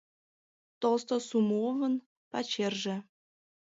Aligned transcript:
Толстосумовын 0.81 1.93
пачерже. 2.31 2.95